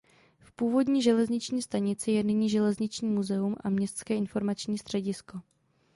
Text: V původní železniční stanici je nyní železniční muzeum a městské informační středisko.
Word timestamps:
V 0.39 0.51
původní 0.51 1.01
železniční 1.01 1.61
stanici 1.61 2.11
je 2.11 2.23
nyní 2.23 2.49
železniční 2.49 3.09
muzeum 3.09 3.55
a 3.63 3.69
městské 3.69 4.15
informační 4.15 4.77
středisko. 4.77 5.41